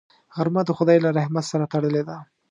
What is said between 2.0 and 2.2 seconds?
ده